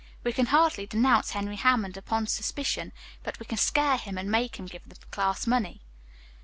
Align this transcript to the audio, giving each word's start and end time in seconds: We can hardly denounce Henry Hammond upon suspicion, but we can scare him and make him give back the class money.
We 0.23 0.33
can 0.33 0.47
hardly 0.47 0.87
denounce 0.87 1.29
Henry 1.29 1.57
Hammond 1.57 1.95
upon 1.95 2.25
suspicion, 2.25 2.91
but 3.21 3.39
we 3.39 3.45
can 3.45 3.59
scare 3.59 3.97
him 3.97 4.17
and 4.17 4.31
make 4.31 4.55
him 4.57 4.65
give 4.65 4.89
back 4.89 4.97
the 4.97 5.05
class 5.05 5.45
money. 5.45 5.83